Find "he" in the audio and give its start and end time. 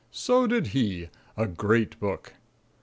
0.73-1.09